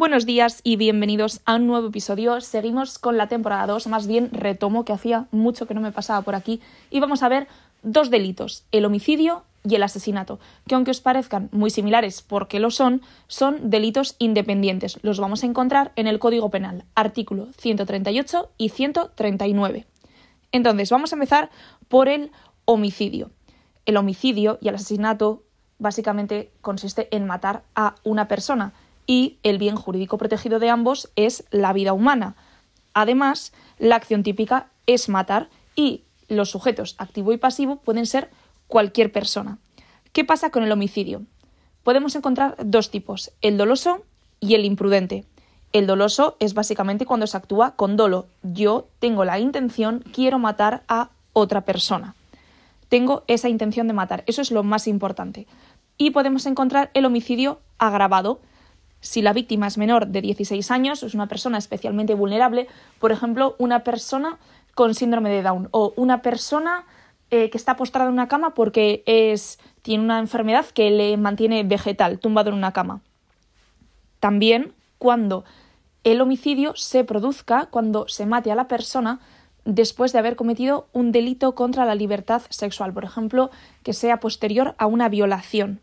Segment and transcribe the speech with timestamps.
[0.00, 2.40] Buenos días y bienvenidos a un nuevo episodio.
[2.40, 6.22] Seguimos con la temporada 2, más bien retomo que hacía mucho que no me pasaba
[6.22, 7.48] por aquí y vamos a ver
[7.82, 12.70] dos delitos, el homicidio y el asesinato, que aunque os parezcan muy similares porque lo
[12.70, 14.98] son, son delitos independientes.
[15.02, 19.84] Los vamos a encontrar en el Código Penal, artículo 138 y 139.
[20.50, 21.50] Entonces, vamos a empezar
[21.88, 22.32] por el
[22.64, 23.32] homicidio.
[23.84, 25.42] El homicidio y el asesinato
[25.78, 28.72] básicamente consiste en matar a una persona
[29.10, 32.36] y el bien jurídico protegido de ambos es la vida humana.
[32.94, 38.30] Además, la acción típica es matar y los sujetos activo y pasivo pueden ser
[38.68, 39.58] cualquier persona.
[40.12, 41.22] ¿Qué pasa con el homicidio?
[41.82, 44.04] Podemos encontrar dos tipos, el doloso
[44.38, 45.24] y el imprudente.
[45.72, 48.28] El doloso es básicamente cuando se actúa con dolo.
[48.44, 52.14] Yo tengo la intención, quiero matar a otra persona.
[52.88, 54.22] Tengo esa intención de matar.
[54.28, 55.48] Eso es lo más importante.
[55.98, 58.40] Y podemos encontrar el homicidio agravado,
[59.00, 62.68] si la víctima es menor de 16 años, es una persona especialmente vulnerable,
[62.98, 64.38] por ejemplo, una persona
[64.74, 66.84] con síndrome de Down o una persona
[67.30, 71.62] eh, que está postrada en una cama porque es, tiene una enfermedad que le mantiene
[71.64, 73.00] vegetal, tumbado en una cama.
[74.20, 75.44] También cuando
[76.04, 79.20] el homicidio se produzca, cuando se mate a la persona
[79.64, 83.50] después de haber cometido un delito contra la libertad sexual, por ejemplo,
[83.82, 85.80] que sea posterior a una violación.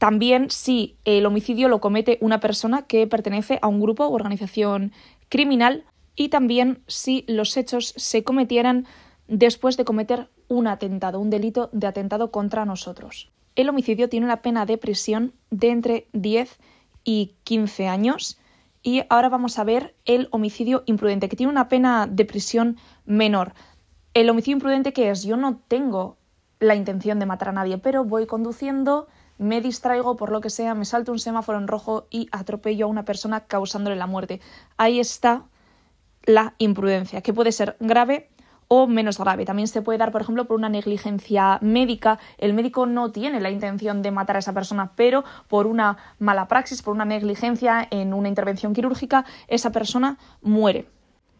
[0.00, 4.92] También si el homicidio lo comete una persona que pertenece a un grupo o organización
[5.28, 5.84] criminal
[6.16, 8.86] y también si los hechos se cometieran
[9.28, 13.30] después de cometer un atentado, un delito de atentado contra nosotros.
[13.56, 16.58] El homicidio tiene una pena de prisión de entre 10
[17.04, 18.38] y 15 años
[18.82, 23.52] y ahora vamos a ver el homicidio imprudente, que tiene una pena de prisión menor.
[24.14, 26.16] El homicidio imprudente que es, yo no tengo
[26.58, 29.06] la intención de matar a nadie, pero voy conduciendo
[29.40, 32.88] me distraigo por lo que sea, me salto un semáforo en rojo y atropello a
[32.88, 34.38] una persona causándole la muerte.
[34.76, 35.44] Ahí está
[36.24, 38.28] la imprudencia, que puede ser grave
[38.68, 39.46] o menos grave.
[39.46, 42.18] También se puede dar, por ejemplo, por una negligencia médica.
[42.36, 46.46] El médico no tiene la intención de matar a esa persona, pero por una mala
[46.46, 50.86] praxis, por una negligencia en una intervención quirúrgica, esa persona muere.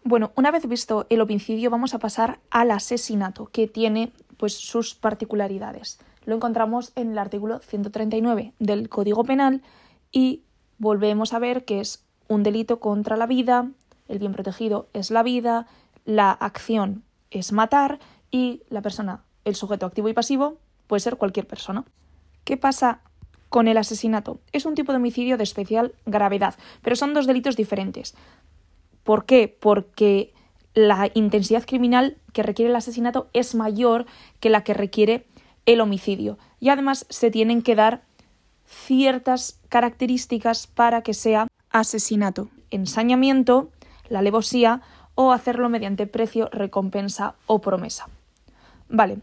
[0.05, 4.95] Bueno, una vez visto el homicidio, vamos a pasar al asesinato, que tiene pues sus
[4.95, 5.99] particularidades
[6.31, 9.63] lo encontramos en el artículo 139 del Código Penal
[10.13, 10.45] y
[10.79, 13.69] volvemos a ver que es un delito contra la vida,
[14.07, 15.67] el bien protegido es la vida,
[16.05, 17.03] la acción
[17.33, 17.99] es matar
[18.31, 21.85] y la persona, el sujeto activo y pasivo, puede ser cualquier persona.
[22.45, 23.01] ¿Qué pasa
[23.49, 24.39] con el asesinato?
[24.53, 28.15] Es un tipo de homicidio de especial gravedad, pero son dos delitos diferentes.
[29.03, 29.49] ¿Por qué?
[29.61, 30.33] Porque
[30.75, 34.07] la intensidad criminal que requiere el asesinato es mayor
[34.39, 35.27] que la que requiere
[35.67, 36.39] el homicidio.
[36.59, 38.03] Y además se tienen que dar
[38.67, 43.71] ciertas características para que sea asesinato, ensañamiento,
[44.09, 44.83] la alevosía
[45.15, 48.09] o hacerlo mediante precio, recompensa o promesa.
[48.89, 49.19] Vale,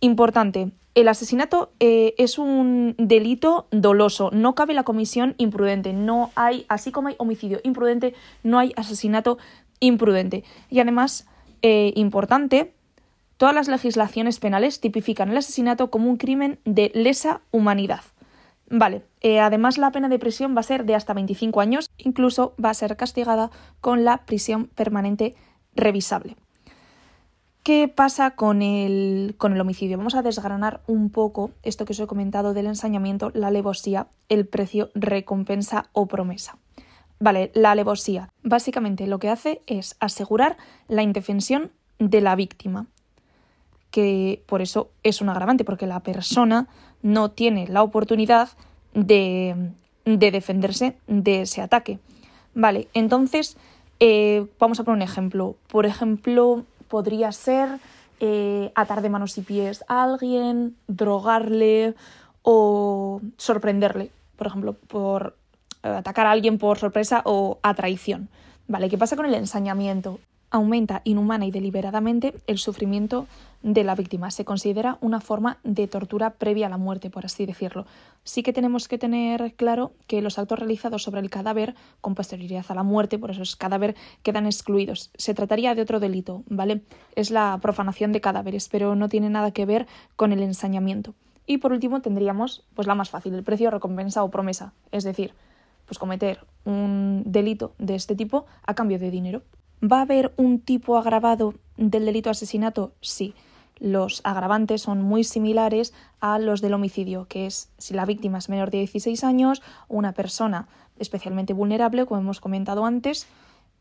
[0.00, 0.70] importante.
[0.94, 6.92] El asesinato eh, es un delito doloso, no cabe la comisión imprudente, no hay, así
[6.92, 9.38] como hay homicidio imprudente, no hay asesinato
[9.80, 10.44] imprudente.
[10.70, 11.26] Y además,
[11.62, 12.74] eh, importante,
[13.44, 18.00] Todas las legislaciones penales tipifican el asesinato como un crimen de lesa humanidad.
[18.70, 22.54] Vale, eh, además la pena de prisión va a ser de hasta 25 años, incluso
[22.56, 23.50] va a ser castigada
[23.82, 25.34] con la prisión permanente
[25.76, 26.36] revisable.
[27.62, 29.98] ¿Qué pasa con el, con el homicidio?
[29.98, 34.46] Vamos a desgranar un poco esto que os he comentado del ensañamiento, la alevosía, el
[34.46, 36.56] precio, recompensa o promesa.
[37.20, 40.56] Vale, la alevosía básicamente lo que hace es asegurar
[40.88, 42.86] la indefensión de la víctima
[43.94, 46.66] que por eso es un agravante, porque la persona
[47.02, 48.48] no tiene la oportunidad
[48.92, 49.70] de,
[50.04, 52.00] defenderse de ese ataque.
[52.56, 53.56] Vale, entonces
[54.00, 55.54] eh, vamos a poner un ejemplo.
[55.68, 57.78] Por ejemplo, podría ser
[58.18, 61.94] eh, atar de manos y pies a alguien, drogarle
[62.42, 65.36] o sorprenderle, por ejemplo, por
[65.82, 68.28] atacar a alguien por sorpresa o a traición.
[68.66, 70.18] Vale, ¿qué pasa con el ensañamiento?
[70.54, 73.26] aumenta inhumana y deliberadamente el sufrimiento
[73.64, 74.30] de la víctima.
[74.30, 77.86] Se considera una forma de tortura previa a la muerte, por así decirlo.
[78.22, 82.66] Sí que tenemos que tener claro que los actos realizados sobre el cadáver con posterioridad
[82.68, 85.10] a la muerte, por eso es cadáver, quedan excluidos.
[85.14, 86.82] Se trataría de otro delito, ¿vale?
[87.16, 91.14] Es la profanación de cadáveres, pero no tiene nada que ver con el ensañamiento.
[91.46, 95.32] Y por último tendríamos pues la más fácil, el precio, recompensa o promesa, es decir,
[95.86, 99.42] pues cometer un delito de este tipo a cambio de dinero.
[99.82, 102.92] ¿Va a haber un tipo agravado del delito de asesinato?
[103.00, 103.34] Sí.
[103.84, 108.48] Los agravantes son muy similares a los del homicidio, que es si la víctima es
[108.48, 113.26] menor de 16 años, una persona especialmente vulnerable, como hemos comentado antes,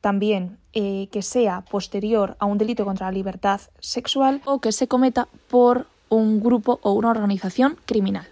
[0.02, 4.90] también eh, que sea posterior a un delito contra la libertad sexual o que se
[4.90, 8.28] cometa por un grupo o una organización criminal.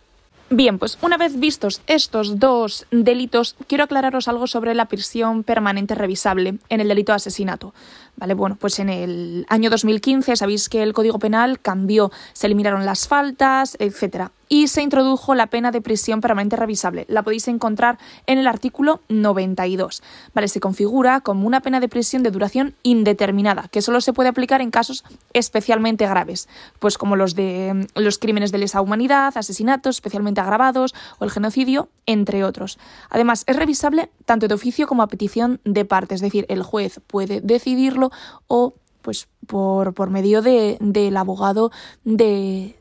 [0.54, 5.96] Bien, pues una vez vistos estos dos delitos, quiero aclararos algo sobre la prisión permanente
[5.96, 7.74] revisable en el delito de asesinato.
[8.18, 12.86] Vale, bueno, pues en el año 2015 sabéis que el Código Penal cambió, se eliminaron
[12.86, 17.06] las faltas, etcétera y se introdujo la pena de prisión permanente revisable.
[17.08, 20.04] La podéis encontrar en el artículo 92.
[20.36, 24.28] Vale, se configura como una pena de prisión de duración indeterminada, que solo se puede
[24.28, 26.50] aplicar en casos especialmente graves,
[26.80, 31.32] pues como los de mm, los crímenes de lesa humanidad, asesinatos especialmente agravados o el
[31.32, 32.78] genocidio, entre otros.
[33.10, 37.00] Además, es revisable tanto de oficio como a petición de parte, es decir, el juez
[37.08, 38.12] puede decidirlo
[38.48, 41.72] o pues por, por medio de, del abogado
[42.04, 42.81] de,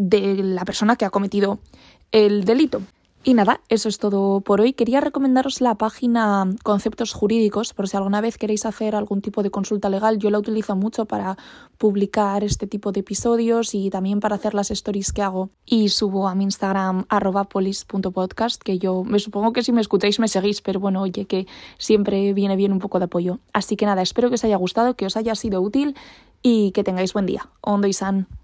[0.00, 1.58] de la persona que ha cometido
[2.10, 2.80] el delito.
[3.22, 4.72] Y nada, eso es todo por hoy.
[4.72, 9.50] Quería recomendaros la página Conceptos Jurídicos, por si alguna vez queréis hacer algún tipo de
[9.50, 10.18] consulta legal.
[10.18, 11.36] Yo la utilizo mucho para
[11.76, 15.50] publicar este tipo de episodios y también para hacer las stories que hago.
[15.66, 17.04] Y subo a mi Instagram
[17.50, 21.46] polis.podcast, que yo me supongo que si me escucháis me seguís, pero bueno, oye, que
[21.76, 23.38] siempre viene bien un poco de apoyo.
[23.52, 25.94] Así que nada, espero que os haya gustado, que os haya sido útil
[26.40, 27.50] y que tengáis buen día.
[27.60, 28.28] Ondo y san.